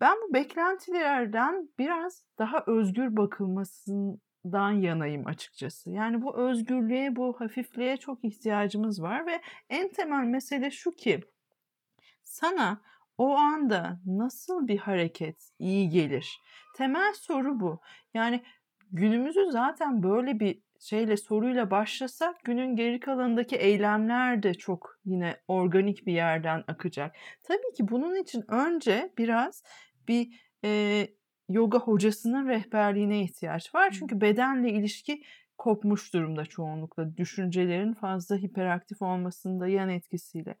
[0.00, 5.90] Ben bu beklentilerden biraz daha özgür bakılmasından yanayım açıkçası.
[5.90, 11.20] Yani bu özgürlüğe, bu hafifliğe çok ihtiyacımız var ve en temel mesele şu ki
[12.22, 12.80] sana
[13.20, 16.40] o anda nasıl bir hareket iyi gelir?
[16.76, 17.80] Temel soru bu.
[18.14, 18.42] Yani
[18.92, 26.06] günümüzü zaten böyle bir şeyle soruyla başlasak günün geri kalanındaki eylemler de çok yine organik
[26.06, 27.16] bir yerden akacak.
[27.42, 29.62] Tabii ki bunun için önce biraz
[30.08, 31.06] bir e,
[31.48, 33.90] yoga hocasının rehberliğine ihtiyaç var.
[33.90, 35.22] Çünkü bedenle ilişki
[35.58, 40.54] kopmuş durumda çoğunlukla düşüncelerin fazla hiperaktif olmasında yan etkisiyle.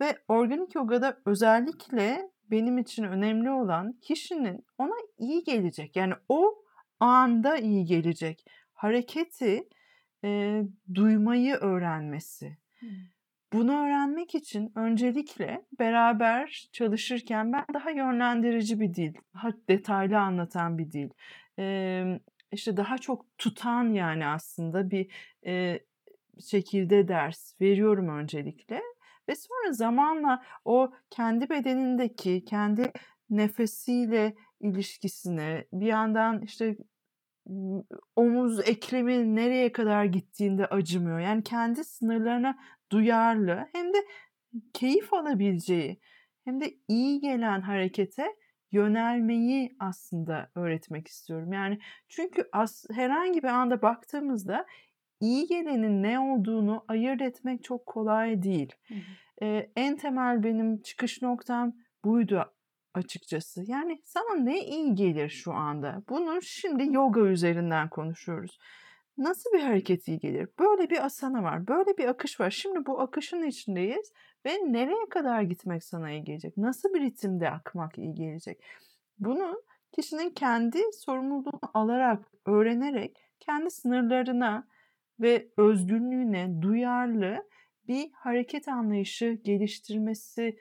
[0.00, 5.96] Ve organik yogada özellikle benim için önemli olan kişinin ona iyi gelecek.
[5.96, 6.54] Yani o
[7.00, 9.68] anda iyi gelecek hareketi
[10.24, 10.62] e,
[10.94, 12.58] duymayı öğrenmesi.
[12.78, 12.88] Hmm.
[13.52, 20.92] Bunu öğrenmek için öncelikle beraber çalışırken ben daha yönlendirici bir dil, daha detaylı anlatan bir
[20.92, 21.10] dil,
[21.58, 22.04] e,
[22.52, 25.10] işte daha çok tutan yani aslında bir
[25.46, 25.80] e,
[26.50, 28.82] şekilde ders veriyorum öncelikle.
[29.28, 32.92] Ve sonra zamanla o kendi bedenindeki, kendi
[33.30, 36.76] nefesiyle ilişkisine bir yandan işte
[38.16, 41.20] omuz eklemi nereye kadar gittiğinde acımıyor.
[41.20, 42.58] Yani kendi sınırlarına
[42.92, 43.98] duyarlı hem de
[44.72, 46.00] keyif alabileceği
[46.44, 48.26] hem de iyi gelen harekete
[48.72, 51.52] yönelmeyi aslında öğretmek istiyorum.
[51.52, 54.66] Yani çünkü as, herhangi bir anda baktığımızda
[55.20, 58.74] iyi gelenin ne olduğunu ayırt etmek çok kolay değil.
[59.42, 61.72] Ee, en temel benim çıkış noktam
[62.04, 62.52] buydu
[62.94, 63.64] açıkçası.
[63.66, 66.02] Yani sana ne iyi gelir şu anda?
[66.08, 68.58] Bunu şimdi yoga üzerinden konuşuyoruz.
[69.18, 70.48] Nasıl bir hareket iyi gelir?
[70.58, 72.50] Böyle bir asana var, böyle bir akış var.
[72.50, 74.12] Şimdi bu akışın içindeyiz
[74.46, 76.56] ve nereye kadar gitmek sana iyi gelecek?
[76.56, 78.64] Nasıl bir ritimde akmak iyi gelecek?
[79.18, 84.66] Bunu kişinin kendi sorumluluğunu alarak, öğrenerek kendi sınırlarına,
[85.20, 87.48] ve özgünlüğüne duyarlı
[87.88, 90.58] bir hareket anlayışı geliştirmesi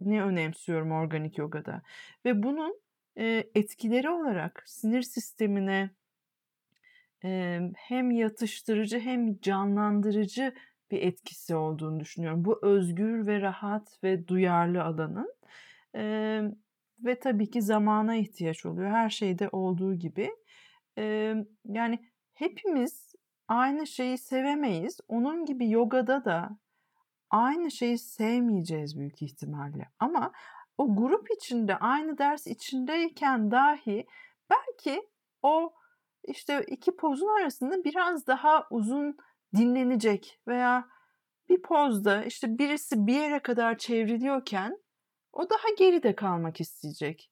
[0.00, 1.82] ne önemsiyorum organik yogada.
[2.24, 2.80] Ve bunun
[3.54, 5.90] etkileri olarak sinir sistemine
[7.76, 10.54] hem yatıştırıcı hem canlandırıcı
[10.90, 12.44] bir etkisi olduğunu düşünüyorum.
[12.44, 15.34] Bu özgür ve rahat ve duyarlı alanın.
[16.98, 18.90] Ve tabii ki zamana ihtiyaç oluyor.
[18.90, 20.30] Her şeyde olduğu gibi.
[21.64, 21.98] Yani
[22.34, 23.03] hepimiz
[23.48, 25.00] aynı şeyi sevemeyiz.
[25.08, 26.58] Onun gibi yogada da
[27.30, 29.88] aynı şeyi sevmeyeceğiz büyük ihtimalle.
[29.98, 30.32] Ama
[30.78, 34.06] o grup içinde aynı ders içindeyken dahi
[34.50, 35.08] belki
[35.42, 35.74] o
[36.24, 39.16] işte iki pozun arasında biraz daha uzun
[39.56, 40.88] dinlenecek veya
[41.48, 44.78] bir pozda işte birisi bir yere kadar çevriliyorken
[45.32, 47.30] o daha geride kalmak isteyecek.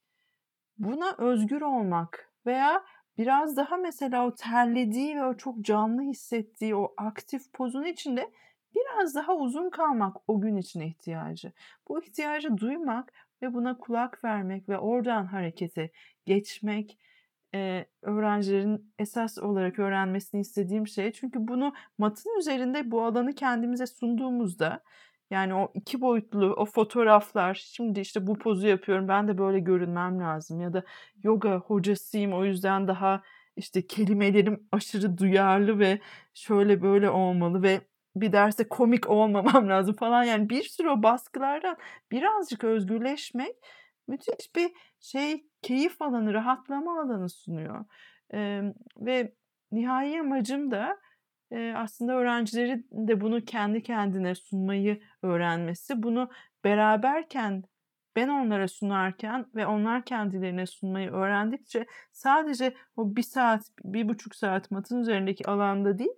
[0.79, 2.85] Buna özgür olmak veya
[3.19, 8.31] biraz daha mesela o terlediği ve o çok canlı hissettiği o aktif pozun içinde
[8.75, 11.53] biraz daha uzun kalmak o gün için ihtiyacı.
[11.89, 15.91] Bu ihtiyacı duymak ve buna kulak vermek ve oradan harekete
[16.27, 16.99] geçmek
[17.55, 21.13] e, öğrencilerin esas olarak öğrenmesini istediğim şey.
[21.13, 24.83] Çünkü bunu matın üzerinde bu alanı kendimize sunduğumuzda
[25.33, 30.21] yani o iki boyutlu o fotoğraflar şimdi işte bu pozu yapıyorum ben de böyle görünmem
[30.21, 30.85] lazım ya da
[31.23, 33.23] yoga hocasıyım o yüzden daha
[33.57, 36.01] işte kelimelerim aşırı duyarlı ve
[36.35, 37.81] şöyle böyle olmalı ve
[38.17, 41.77] bir derse komik olmamam lazım falan yani bir sürü o baskılardan
[42.11, 43.57] birazcık özgürleşmek
[44.09, 47.85] müthiş bir şey keyif alanı, rahatlama alanı sunuyor.
[48.35, 48.63] Ee,
[48.97, 49.35] ve
[49.73, 50.99] nihai amacım da
[51.77, 56.03] aslında öğrencileri de bunu kendi kendine sunmayı öğrenmesi.
[56.03, 56.31] Bunu
[56.65, 57.65] beraberken
[58.17, 64.71] ben onlara sunarken ve onlar kendilerine sunmayı öğrendikçe sadece o bir saat, bir buçuk saat
[64.71, 66.15] matın üzerindeki alanda değil,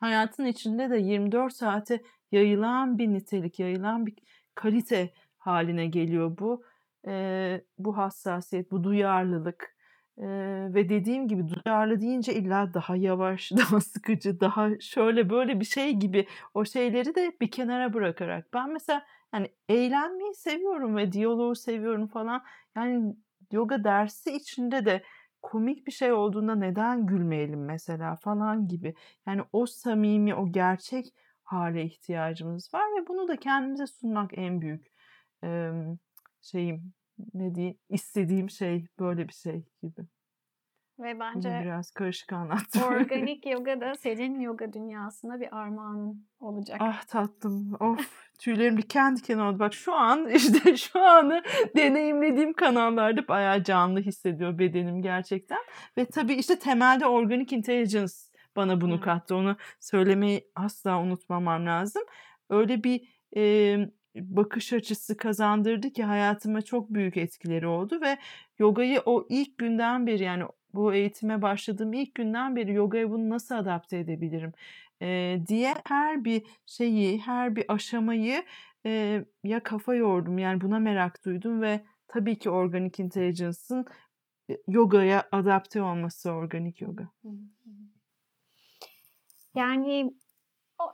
[0.00, 4.14] hayatın içinde de 24 saate yayılan bir nitelik, yayılan bir
[4.54, 6.64] kalite haline geliyor bu
[7.06, 9.75] e, bu hassasiyet, bu duyarlılık
[10.18, 10.26] e,
[10.74, 15.92] ve dediğim gibi duyarlı deyince illa daha yavaş, daha sıkıcı, daha şöyle böyle bir şey
[15.92, 18.54] gibi o şeyleri de bir kenara bırakarak.
[18.54, 22.44] Ben mesela yani eğlenmeyi seviyorum ve diyaloğu seviyorum falan.
[22.76, 23.16] Yani
[23.52, 25.02] yoga dersi içinde de
[25.42, 28.94] komik bir şey olduğunda neden gülmeyelim mesela falan gibi.
[29.26, 31.06] Yani o samimi, o gerçek
[31.44, 34.86] hale ihtiyacımız var ve bunu da kendimize sunmak en büyük
[35.44, 35.70] e,
[36.42, 36.92] şeyim
[37.34, 40.06] ne diyeyim istediğim şey böyle bir şey gibi.
[40.98, 42.82] Ve bence Bunu biraz karışık anlattım.
[42.82, 46.76] organik yoga da senin yoga dünyasına bir armağan olacak.
[46.80, 47.74] Ah tatlım.
[47.80, 49.58] Of tüylerim diken diken oldu.
[49.58, 51.42] Bak şu an işte şu anı
[51.76, 55.58] deneyimlediğim kanallarda bayağı canlı hissediyor bedenim gerçekten.
[55.98, 58.12] Ve tabii işte temelde organic intelligence
[58.56, 59.36] bana bunu kattı.
[59.36, 62.02] Onu söylemeyi asla unutmamam lazım.
[62.50, 63.76] Öyle bir e,
[64.20, 68.18] bakış açısı kazandırdı ki hayatıma çok büyük etkileri oldu ve
[68.58, 73.54] yogayı o ilk günden beri yani bu eğitime başladığım ilk günden beri yogaya bunu nasıl
[73.54, 74.52] adapte edebilirim
[75.02, 78.44] e, diye her bir şeyi, her bir aşamayı
[78.86, 83.86] e, ya kafa yordum yani buna merak duydum ve tabii ki organik intelligence'ın
[84.68, 87.08] yogaya adapte olması organik yoga.
[89.54, 90.14] Yani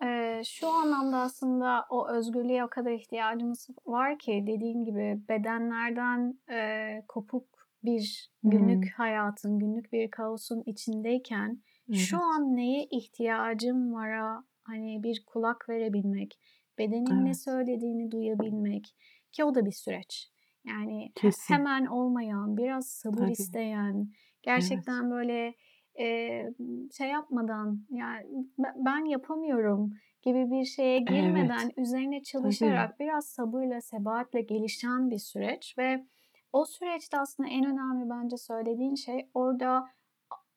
[0.02, 7.05] Eee, şu anlamda aslında o özgürlüğe o kadar ihtiyacımız var ki dediğin gibi bedenlerden, eee,
[7.09, 8.92] kopuk bir günlük Hımm.
[8.96, 16.38] hayatın, günlük bir kaosun içindeyken şu an neye ihtiyacım vara hani bir kulak verebilmek,
[16.78, 18.94] bedenin ne söylediğini duyabilmek
[19.33, 20.28] ki o da bir süreç.
[20.64, 21.55] Yani Kesin.
[21.55, 23.33] hemen olmayan, biraz sabır Tabii.
[23.33, 24.12] isteyen,
[24.57, 24.87] Evet.
[24.87, 25.55] gerçekten böyle
[25.98, 26.55] Eee,
[26.98, 28.26] şey yapmadan, yani,
[28.59, 29.90] ben yapamıyorum
[30.22, 31.74] gibi bir şeye girmeden Evet.
[31.76, 33.00] üzerine çalışarak Tabii.
[33.00, 36.07] biraz sabırla, sebatle gelişen bir süreç ve
[36.52, 39.88] o süreçte aslında en önemli bence söylediğin şey orada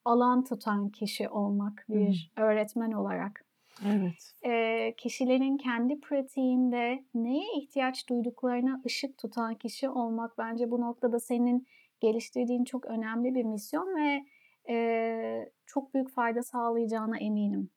[0.06, 2.32] alan tutan kişi olmak bir Hımm.
[2.38, 3.46] öğretmen olarak.
[3.86, 4.36] Evet.
[4.46, 11.68] Eee, kişilerin kendi pratiğinde neye ihtiyaç duyduklarına ışık tutan kişi olmak bence bu noktada senin
[12.02, 14.26] geliştirdiğin çok önemli bir misyon ve
[14.70, 17.70] eee, çok büyük fayda sağlayacağına eminim.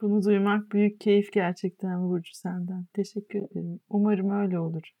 [0.00, 2.86] Bunu duymak büyük keyif gerçekten Burcu senden.
[2.92, 3.80] Teşekkür ederim.
[3.88, 4.92] Umarım öyle olur.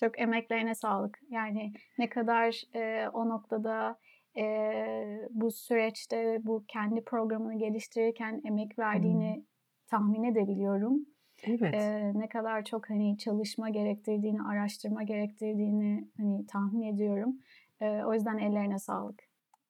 [0.00, 1.18] Çok emeklerine sağlık.
[1.30, 3.98] Yani ne kadar, eee, o noktada,
[4.36, 9.46] eee, bu süreçte bu kendi programını geliştirirken emek verdiğini Hımm.
[9.86, 11.06] tahmin edebiliyorum.
[11.42, 11.74] Evet.
[11.74, 17.38] Eee, ne kadar çok, hani, çalışma gerektirdiğini, araştırma gerektirdiğini, hani, tahmin ediyorum.
[17.82, 19.22] O yüzden ellerine sağlık.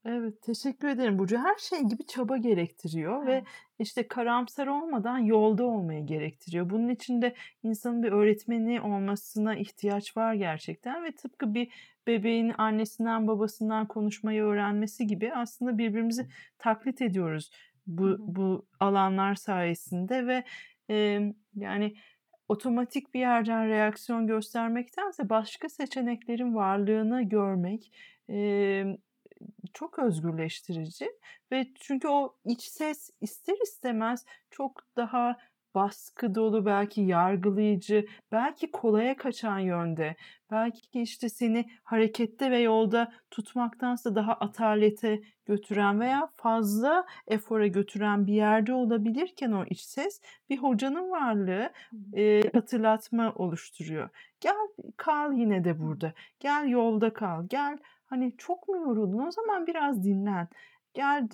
[0.05, 1.38] Evet, teşekkür ederim Burcu.
[1.38, 3.44] Her şey gibi çaba gerektiriyor ve
[3.79, 6.70] işte karamsar olmadan yolda olmayı gerektiriyor.
[6.70, 11.72] Bunun için de insanın bir öğretmeni olmasına ihtiyaç var gerçekten ve tıpkı bir
[12.07, 17.51] bebeğin annesinden babasından konuşmayı öğrenmesi gibi aslında birbirimizi taklit ediyoruz
[17.87, 20.44] bu bu alanlar sayesinde ve
[20.88, 21.94] emm, yani
[22.52, 27.92] otomatik bir yerden reaksiyon göstermektense başka seçeneklerin varlığını görmek,
[28.29, 28.96] emm,
[29.74, 31.12] çok özgürleştirici
[31.52, 35.37] ve çünkü o iç ses ister istemez çok daha
[35.75, 40.16] baskı dolu, belki yargılayıcı, belki kolaya kaçan yönde,
[40.50, 48.35] belki işte seni harekette ve yolda tutmaktansa daha atalete götüren veya fazla efora götüren bir
[48.35, 50.20] yerde olabilirken o iç ses
[50.50, 51.70] bir hocanın varlığı
[52.16, 54.08] e, hatırlatma oluşturuyor.
[54.40, 54.54] Gel
[54.96, 56.12] kal yine de burada.
[56.40, 57.46] Gel yolda kal.
[57.48, 60.48] Gel hani çok mu yoruldun o zaman biraz dinlen.
[60.94, 61.28] Gel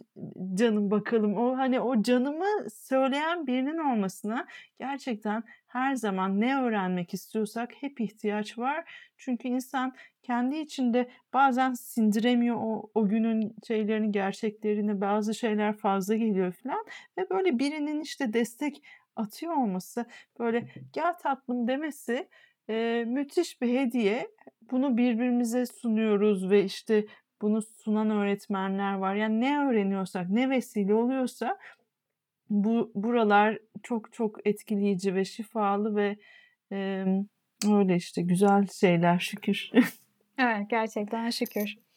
[0.54, 4.46] canım bakalım o hani o canımı söyleyen birinin olmasına
[4.78, 8.90] gerçekten her zaman ne öğrenmek istiyorsak hep ihtiyaç var.
[9.16, 16.52] Çünkü insan kendi içinde bazen sindiremiyor o, o günün şeylerini, gerçeklerini, bazı şeyler fazla geliyor
[16.52, 16.84] falan
[17.18, 18.82] ve böyle birinin işte destek
[19.16, 20.06] atıyor olması,
[20.38, 22.28] böyle gel tatlım demesi
[22.70, 24.28] e, müthiş bir hediye.
[24.70, 27.04] Bunu birbirimize sunuyoruz ve işte
[27.43, 29.14] bunu sunan öğretmenler var.
[29.14, 31.59] Yani ne öğreniyorsak, ne vesile oluyorsa
[32.51, 36.16] bu buralar çok çok etkileyici ve şifalı ve
[36.72, 37.05] e,
[37.68, 39.70] öyle işte güzel şeyler şükür.
[40.39, 41.88] evet gerçekten şükür.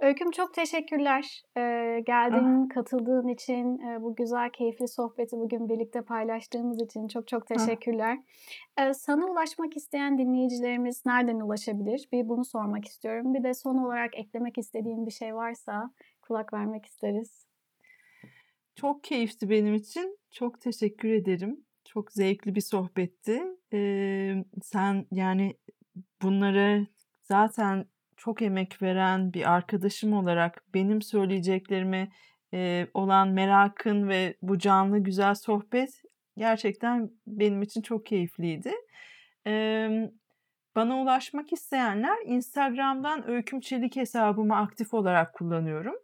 [0.00, 1.42] Öyküm çok teşekkürler.
[1.56, 2.74] Ee, geldiğin, ah.
[2.74, 7.46] katıldığın için, e, bu güzel, keyifli sohbeti bugün birlikte paylaştığımız için çok çok ah.
[7.46, 8.18] teşekkürler.
[8.76, 8.88] Ah.
[8.88, 12.08] Ee, sana ulaşmak isteyen dinleyicilerimiz nereden ulaşabilir?
[12.12, 13.34] Bir bunu sormak istiyorum.
[13.34, 15.90] Bir de son olarak eklemek istediğin bir şey varsa
[16.22, 17.46] kulak vermek isteriz.
[18.76, 20.18] Çok keyifli benim için.
[20.30, 21.64] Çok teşekkür ederim.
[21.84, 23.42] Çok zevkli bir sohbetti.
[23.72, 25.56] Ee, sen yani
[26.22, 26.86] bunları
[27.22, 27.86] zaten
[28.24, 32.08] çok emek veren bir arkadaşım olarak benim söyleyeceklerime
[32.54, 36.02] e, olan merakın ve bu canlı güzel sohbet
[36.36, 38.72] gerçekten benim için çok keyifliydi.
[39.46, 39.52] E,
[40.76, 45.94] bana ulaşmak isteyenler Instagram'dan Öyküm Çelik hesabımı aktif olarak kullanıyorum.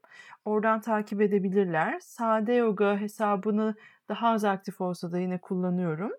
[0.44, 2.00] Oradan takip edebilirler.
[2.00, 3.74] Sade Yoga hesabını
[4.10, 6.12] daha az aktif olsa da yine kullanıyorum.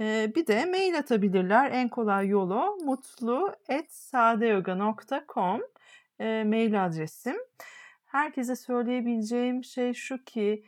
[0.00, 1.70] Bir de mail atabilirler.
[1.70, 5.60] En kolay yolu mutlu.sadeyoga.com
[6.20, 7.36] mail adresim.
[8.04, 10.64] Herkese söyleyebileceğim şey şu ki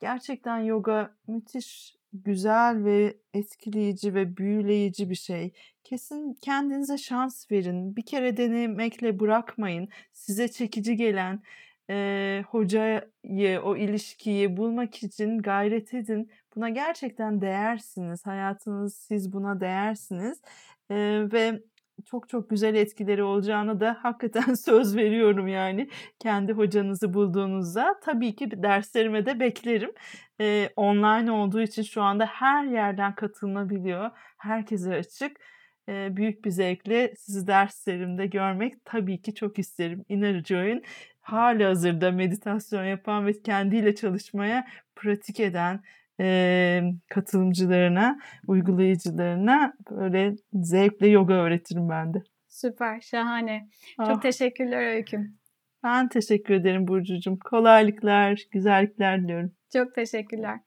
[0.00, 5.52] gerçekten yoga müthiş güzel ve etkileyici ve büyüleyici bir şey.
[5.84, 7.96] Kesin kendinize şans verin.
[7.96, 9.88] Bir kere denemekle bırakmayın.
[10.12, 11.42] Size çekici gelen
[11.90, 16.30] e, hocayı, o ilişkiyi bulmak için gayret edin.
[16.56, 18.26] Buna gerçekten değersiniz.
[18.26, 20.42] Hayatınız siz buna değersiniz.
[20.90, 20.96] E,
[21.32, 21.62] ve
[22.06, 28.00] çok çok güzel etkileri olacağını da hakikaten söz veriyorum yani kendi hocanızı bulduğunuzda.
[28.02, 29.92] Tabii ki derslerime de beklerim.
[30.40, 34.10] Ee, online olduğu için şu anda her yerden katılınabiliyor.
[34.38, 35.40] Herkese açık.
[35.88, 40.04] Büyük bir zevkle sizi derslerimde görmek tabii ki çok isterim.
[40.08, 40.82] Inner Joy'un
[41.20, 44.66] hali hazırda meditasyon yapan ve kendiyle çalışmaya
[44.96, 45.80] pratik eden
[46.20, 52.22] e, katılımcılarına, uygulayıcılarına böyle zevkle yoga öğretirim ben de.
[52.48, 53.68] Süper, şahane.
[53.98, 54.06] Ah.
[54.06, 55.38] Çok teşekkürler Öyküm.
[55.84, 57.38] Ben teşekkür ederim Burcucuğum.
[57.44, 59.52] Kolaylıklar, güzellikler diliyorum.
[59.72, 60.60] Çok teşekkürler.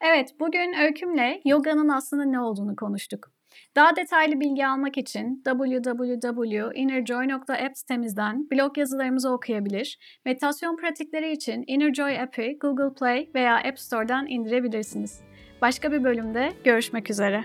[0.00, 3.35] Evet, bugün Öyküm'le yoganın aslında ne olduğunu konuştuk.
[3.76, 12.58] Daha detaylı bilgi almak için www.innerjoy.app sitemizden blog yazılarımızı okuyabilir, meditasyon pratikleri için Innerjoy app'i
[12.60, 15.20] Google Play veya App Store'dan indirebilirsiniz.
[15.62, 17.44] Başka bir bölümde görüşmek üzere.